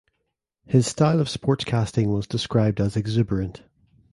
[0.65, 3.61] His style of sportscasting was described as exuberant.